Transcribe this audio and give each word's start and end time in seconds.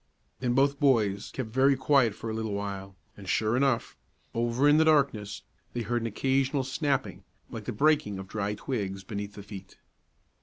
Then 0.39 0.55
both 0.55 0.79
boys 0.79 1.29
kept 1.29 1.49
very 1.51 1.75
quiet 1.75 2.15
for 2.15 2.27
a 2.27 2.33
little 2.33 2.53
while, 2.53 2.95
and 3.15 3.29
sure 3.29 3.55
enough, 3.55 3.95
over 4.33 4.67
in 4.67 4.77
the 4.77 4.85
darkness, 4.85 5.43
they 5.73 5.81
heard 5.83 6.01
an 6.01 6.07
occasional 6.07 6.63
snapping, 6.63 7.23
like 7.51 7.65
the 7.65 7.71
breaking 7.71 8.17
of 8.17 8.27
dry 8.27 8.55
twigs 8.55 9.03
beneath 9.03 9.35
the 9.35 9.43
feet. 9.43 9.77